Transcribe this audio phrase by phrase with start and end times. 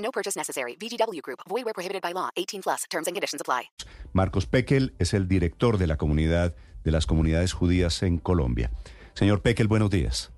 [0.00, 0.76] No purchase necessary.
[0.76, 1.40] VGW Group.
[1.48, 2.30] Void where prohibited by law.
[2.36, 2.84] 18 plus.
[2.90, 3.70] Terms and conditions apply.
[4.12, 6.54] Marcos Pekel es el director de la comunidad
[6.84, 8.70] de las comunidades judías en Colombia.
[9.14, 10.32] Señor Pekel, buenos días.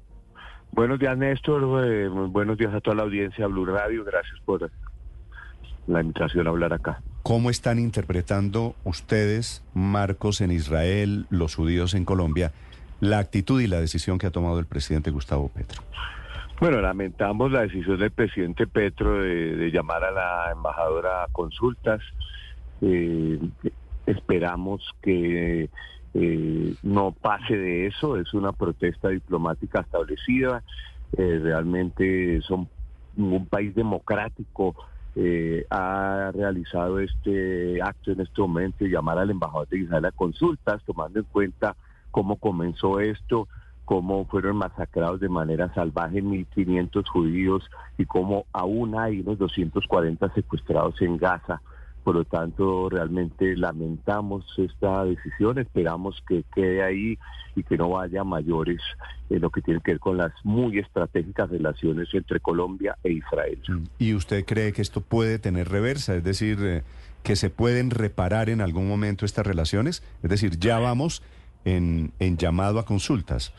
[0.72, 1.86] Buenos días, Néstor.
[1.86, 4.04] Eh, buenos días a toda la audiencia Blue Radio.
[4.04, 4.70] Gracias por
[5.86, 7.02] la invitación a hablar acá.
[7.22, 12.52] ¿Cómo están interpretando ustedes, Marcos, en Israel, los judíos en Colombia,
[13.00, 15.82] la actitud y la decisión que ha tomado el presidente Gustavo Petro?
[16.62, 22.00] Bueno, lamentamos la decisión del presidente Petro de, de llamar a la embajadora a consultas.
[22.80, 23.36] Eh,
[24.06, 25.68] esperamos que
[26.14, 30.62] eh, no pase de eso, es una protesta diplomática establecida.
[31.18, 32.68] Eh, realmente son
[33.16, 34.76] un país democrático
[35.68, 40.80] ha realizado este acto en este momento y llamar al embajador de Israel a consultas,
[40.86, 41.74] tomando en cuenta
[42.12, 43.48] cómo comenzó esto,
[43.92, 47.62] cómo fueron masacrados de manera salvaje 1.500 judíos
[47.98, 51.60] y cómo aún hay unos 240 secuestrados en Gaza.
[52.02, 57.18] Por lo tanto, realmente lamentamos esta decisión, esperamos que quede ahí
[57.54, 58.80] y que no vaya a mayores
[59.28, 63.58] en lo que tiene que ver con las muy estratégicas relaciones entre Colombia e Israel.
[63.98, 66.14] ¿Y usted cree que esto puede tener reversa?
[66.14, 66.82] Es decir, eh,
[67.22, 70.02] que se pueden reparar en algún momento estas relaciones?
[70.22, 71.22] Es decir, ya vamos
[71.66, 73.52] en, en llamado a consultas.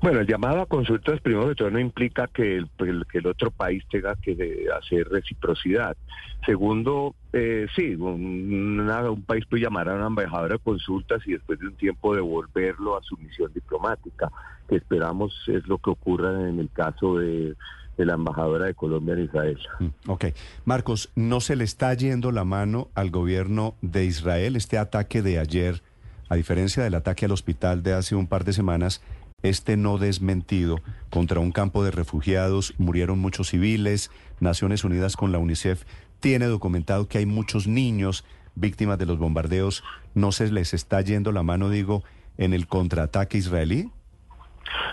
[0.00, 2.68] Bueno, el llamado a consultas, primero de todo, no implica que el,
[3.10, 5.96] que el otro país tenga que hacer reciprocidad.
[6.44, 11.68] Segundo, eh, sí, un, país puede llamar a una embajadora a consultas y después de
[11.68, 14.30] un tiempo devolverlo a su misión diplomática,
[14.68, 17.54] que esperamos es lo que ocurra en el caso de,
[17.96, 19.58] de la embajadora de Colombia en Israel.
[19.80, 20.26] Mm, ok.
[20.64, 25.38] Marcos, ¿no se le está yendo la mano al gobierno de Israel este ataque de
[25.38, 25.82] ayer?
[26.28, 29.00] A diferencia del ataque al hospital de hace un par de semanas,
[29.42, 30.80] este no desmentido
[31.10, 34.10] contra un campo de refugiados, murieron muchos civiles,
[34.40, 35.84] Naciones Unidas con la UNICEF
[36.20, 38.24] tiene documentado que hay muchos niños
[38.54, 42.02] víctimas de los bombardeos, ¿no se les está yendo la mano, digo,
[42.38, 43.90] en el contraataque israelí?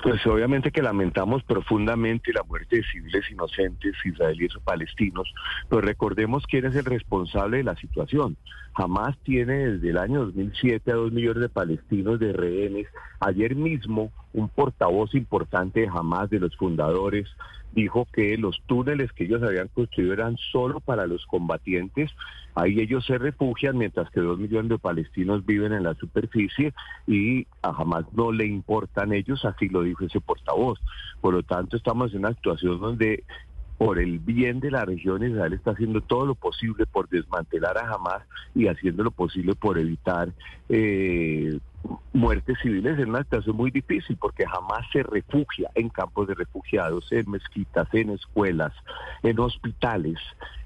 [0.03, 5.33] Pues obviamente que lamentamos profundamente la muerte de civiles inocentes israelíes o palestinos,
[5.69, 8.37] pero recordemos quién es el responsable de la situación.
[8.75, 12.87] Jamás tiene desde el año 2007 a dos millones de palestinos de rehenes.
[13.19, 17.27] Ayer mismo un portavoz importante de Hamas, de los fundadores,
[17.73, 22.11] dijo que los túneles que ellos habían construido eran solo para los combatientes.
[22.55, 26.73] Ahí ellos se refugian mientras que dos millones de palestinos viven en la superficie
[27.07, 30.79] y a Hamas no le importan ellos, así lo dijo ese portavoz.
[31.21, 33.23] Por lo tanto, estamos en una situación donde
[33.77, 37.93] por el bien de la región, Israel está haciendo todo lo posible por desmantelar a
[37.93, 38.23] Hamas
[38.55, 40.31] y haciendo lo posible por evitar
[40.69, 41.59] eh,
[42.13, 42.99] muertes civiles.
[42.99, 47.87] En una situación muy difícil porque Hamas se refugia en campos de refugiados, en mezquitas,
[47.93, 48.73] en escuelas,
[49.23, 50.19] en hospitales.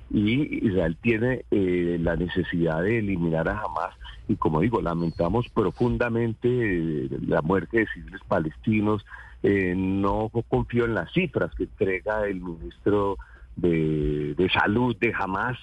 [0.09, 3.95] Y Israel tiene eh, la necesidad de eliminar a Hamas.
[4.27, 9.05] Y como digo, lamentamos profundamente eh, la muerte de civiles palestinos,
[9.43, 13.17] eh, no confío en las cifras que entrega el ministro
[13.55, 15.57] de, Salud de Hamas.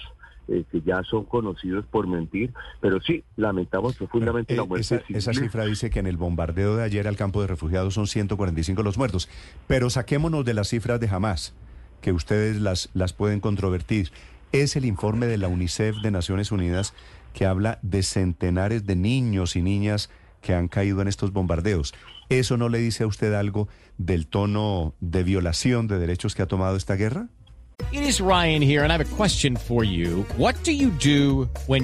[0.46, 2.52] Eh, que ya son conocidos por mentir,
[2.82, 4.96] pero sí, lamentamos profundamente la muerte.
[4.96, 8.06] Esa, esa, cifra dice que en el bombardeo de ayer al campo de refugiados son
[8.06, 9.30] 145 los muertos,
[9.66, 11.54] pero saquémonos de las cifras de Hamas,
[12.02, 14.10] que ustedes las, las pueden controvertir.
[14.52, 16.92] Es el informe de la UNICEF de Naciones Unidas
[17.32, 20.10] que habla de centenares de niños y niñas
[20.44, 21.94] que han caído en estos bombardeos.
[22.28, 23.68] ¿Eso no le dice a usted algo
[23.98, 27.28] del tono de violación de derechos que ha tomado esta guerra?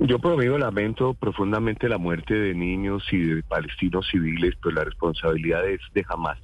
[0.00, 5.68] Yo mí lamento profundamente la muerte de niños y de palestinos civiles, pero la responsabilidad
[5.68, 6.38] es de jamás.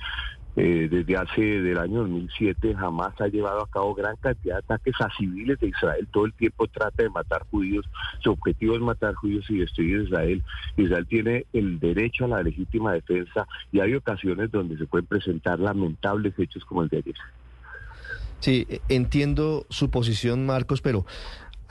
[0.56, 4.94] eh, desde hace del año 2007 jamás ha llevado a cabo gran cantidad de ataques
[5.00, 6.08] a civiles de Israel.
[6.10, 7.86] Todo el tiempo trata de matar judíos.
[8.20, 10.42] Su objetivo es matar judíos y destruir Israel.
[10.76, 15.60] Israel tiene el derecho a la legítima defensa y hay ocasiones donde se pueden presentar
[15.60, 17.16] lamentables hechos como el de ayer.
[18.40, 21.04] Sí, entiendo su posición, Marcos, pero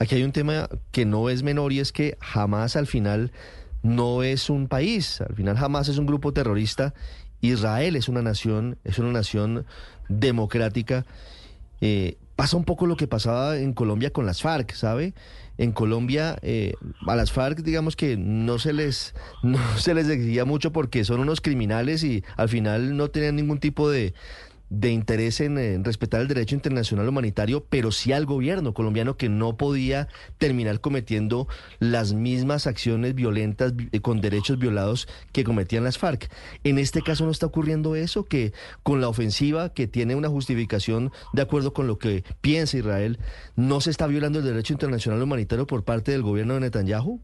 [0.00, 3.30] aquí hay un tema que no es menor y es que jamás al final
[3.84, 6.92] no es un país, al final jamás es un grupo terrorista
[7.40, 9.66] Israel es una nación, es una nación
[10.08, 11.06] democrática.
[11.80, 15.14] Eh, pasa un poco lo que pasaba en Colombia con las FARC, ¿sabe?
[15.58, 16.74] En Colombia eh,
[17.06, 21.20] a las FARC digamos que no se les no se les exigía mucho porque son
[21.20, 24.14] unos criminales y al final no tenían ningún tipo de,
[24.70, 29.56] de interés en, respetar el derecho internacional humanitario, pero sí al gobierno colombiano que no
[29.56, 30.08] podía
[30.38, 31.48] terminar cometiendo
[31.80, 36.30] las mismas acciones violentas eh, con derechos violados que cometían las FARC.
[36.64, 38.52] En este caso no está ocurriendo eso, que
[38.82, 43.18] con la ofensiva que tiene una justificación de acuerdo con lo que piensa Israel,
[43.56, 47.20] no se está violando el derecho internacional humanitario por parte del gobierno de Netanyahu.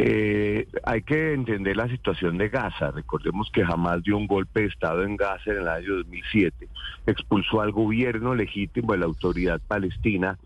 [0.00, 2.92] Eh, hay que entender la situación de Gaza.
[2.92, 6.68] Recordemos que jamás dio un golpe de Estado en Gaza en el año 2007.
[7.04, 10.38] Expulsó al gobierno legítimo de la autoridad palestina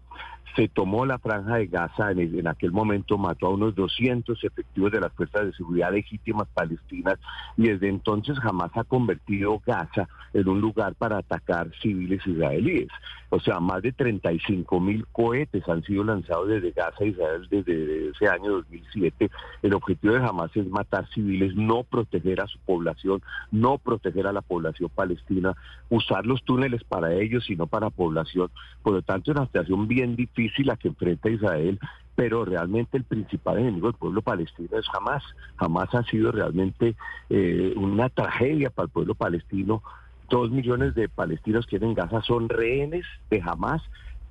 [0.57, 5.01] se tomó la franja de Gaza, en, aquel momento mató a unos 200 efectivos de
[5.01, 7.19] las fuerzas de seguridad legítimas palestinas
[7.57, 12.89] y desde entonces jamás ha convertido Gaza en un lugar para atacar civiles israelíes.
[13.31, 18.11] O sea, más de 35 mil cohetes han sido lanzados desde Gaza a Israel desde
[18.11, 19.31] ese año 2007.
[19.63, 24.33] El objetivo de Hamas es matar civiles, no proteger a su población, no proteger a
[24.33, 25.55] la población palestina,
[25.89, 28.51] usar los túneles para ellos, sino para población.
[28.83, 31.79] Por lo tanto, es una situación bien difícil la que enfrenta Israel,
[32.15, 35.23] pero realmente el principal enemigo del pueblo palestino es Hamas.
[35.57, 36.95] Hamas ha sido realmente
[37.31, 39.83] eh, una tragedia para el pueblo palestino.
[40.29, 43.83] Dos millones de palestinos que en Gaza son rehenes de Hamas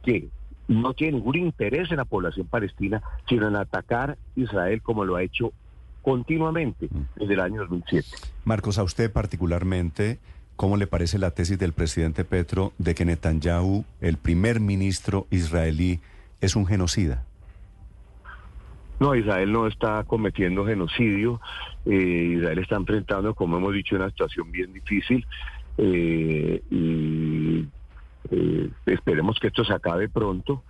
[0.04, 0.30] que
[0.68, 5.24] no tienen ningún interés en la población palestina, sino en atacar Israel como lo ha
[5.24, 5.52] hecho
[6.02, 8.08] continuamente desde el año 2007.
[8.46, 10.19] Marcos, a usted particularmente,
[10.62, 16.02] ¿cómo le parece la tesis del presidente Petro de que Netanyahu, el primer ministro israelí,
[16.40, 17.25] es un genocida?
[19.00, 21.42] No, Israel no está cometiendo genocidio.
[21.88, 25.25] Eh, Israel está enfrentando, como hemos dicho, una situación bien difícil.
[25.80, 27.66] Eh, y
[28.30, 30.62] eh, esperemos que esto se acabe pronto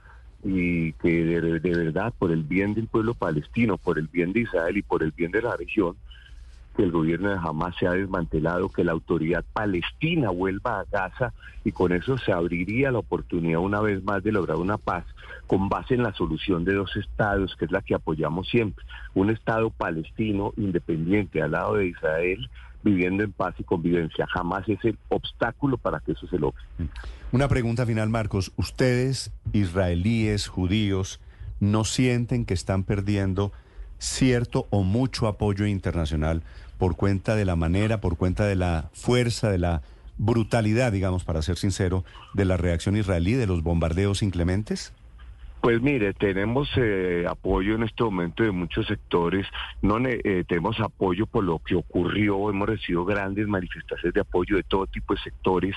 [0.42, 4.78] y que de, verdad, por el bien del pueblo palestino, por el bien de Israel
[4.78, 5.98] y por el bien de la región,
[6.82, 11.32] que el gobierno de Hamas se ha desmantelado, que la autoridad palestina vuelva a Gaza
[11.64, 15.06] y con eso se abriría la oportunidad una vez más de lograr una paz
[15.46, 18.84] con base en la solución de dos estados, que es la que apoyamos siempre.
[19.14, 22.50] Un estado palestino independiente al lado de Israel,
[22.82, 24.26] viviendo en paz y convivencia.
[24.26, 26.64] Jamás es el obstáculo para que eso se logre.
[27.32, 28.54] Una pregunta final, Marcos.
[28.56, 31.22] ¿Ustedes, israelíes, judíos,
[31.60, 33.52] no sienten que están perdiendo
[34.02, 36.42] cierto o mucho apoyo internacional
[36.80, 39.84] por cuenta de la manera, por cuenta de la fuerza, de la
[40.18, 42.04] brutalidad, digamos, para ser sincero,
[42.34, 44.92] de la reacción israelí, de los bombardeos inclementes?
[45.62, 49.46] Pues mire, tenemos eh, apoyo en este momento de muchos sectores,
[49.84, 54.64] no eh, tenemos apoyo por lo que ocurrió, hemos recibido grandes manifestaciones de apoyo de
[54.64, 55.76] todo tipo de sectores,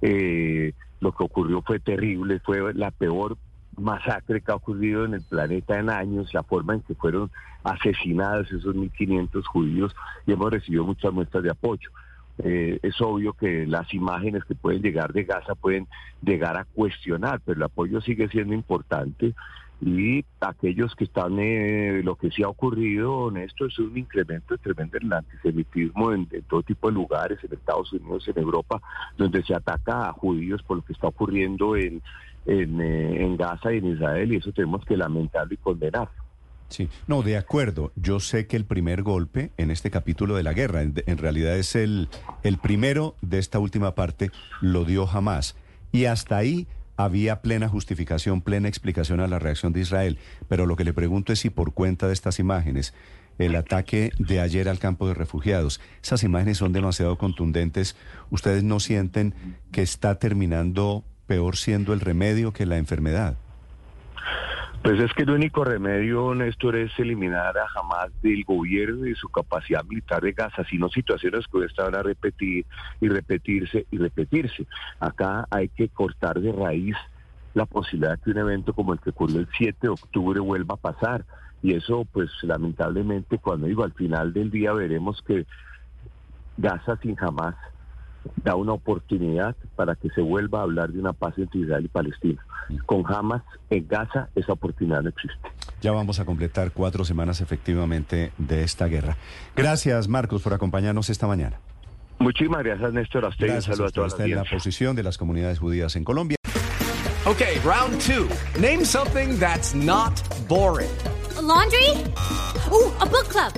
[0.00, 3.36] eh, lo que ocurrió fue terrible, fue la peor
[3.76, 7.30] masacre que ha ocurrido en el planeta en años, la forma en que fueron
[7.64, 9.94] asesinados esos 1.500 judíos
[10.26, 11.90] y hemos recibido muchas muestras de apoyo.
[12.38, 15.86] Eh, es obvio que las imágenes que pueden llegar de Gaza pueden
[16.22, 19.34] llegar a cuestionar, pero el apoyo sigue siendo importante
[19.80, 24.96] y aquellos que están, eh, lo que sí ha ocurrido, esto es un incremento tremendo
[24.96, 28.80] en el antisemitismo en, todo tipo de lugares, en Estados Unidos, en Europa,
[29.18, 32.02] donde se ataca a judíos por lo que está ocurriendo en,
[32.46, 36.08] en, eh, en Gaza y en Israel, y eso tenemos que lamentarlo y condenar.
[36.68, 37.92] Sí, no, de acuerdo.
[37.94, 41.76] Yo sé que el primer golpe en este capítulo de la guerra, en, realidad es
[41.76, 42.08] el,
[42.42, 44.30] el primero de esta última parte,
[44.60, 45.54] lo dio jamás.
[45.92, 50.18] Y hasta ahí había plena justificación, plena explicación a la reacción de Israel.
[50.48, 52.94] Pero lo que le pregunto es si por cuenta de estas imágenes,
[53.38, 57.96] el ataque de ayer al campo de refugiados, esas imágenes son demasiado contundentes,
[58.30, 59.34] ¿ustedes no sienten
[59.72, 63.36] que está terminando peor siendo el remedio que la enfermedad?
[64.86, 69.28] Pues es que el único remedio, Néstor, es eliminar a jamás del gobierno y su
[69.28, 72.64] capacidad militar de Gaza, sino situaciones que van a repetir
[73.00, 74.64] y repetirse y repetirse.
[75.00, 76.94] Acá hay que cortar de raíz
[77.54, 80.92] la posibilidad que un evento como el que ocurrió el 7 de octubre vuelva a
[80.92, 81.24] pasar.
[81.64, 85.46] Y eso, pues lamentablemente, cuando digo al final del día veremos que
[86.58, 87.56] Gaza sin jamás
[88.36, 91.88] da una oportunidad para que se vuelva a hablar de una paz entre Israel y
[91.88, 92.44] Palestina.
[92.84, 95.36] Con Hamas en Gaza esa oportunidad no existe.
[95.80, 99.16] Ya vamos a completar cuatro semanas efectivamente de esta guerra.
[99.54, 101.58] Gracias, Marcos, por acompañarnos esta mañana.
[102.18, 103.26] Muchísimas gracias, Néstor.
[103.26, 105.58] A usted Gracias saludo a a toda la usted en la posición de las comunidades
[105.58, 106.36] judías en Colombia.
[107.26, 108.28] Okay, round two.
[108.60, 110.12] Name something that's not
[110.48, 110.88] boring.
[111.36, 111.90] A laundry?
[112.70, 113.52] Ooh, a book club.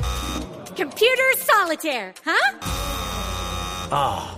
[0.75, 4.38] Computer solitaire, huh?